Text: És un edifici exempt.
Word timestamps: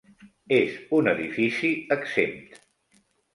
És 0.59 0.71
un 0.99 1.09
edifici 1.11 1.71
exempt. 1.97 2.59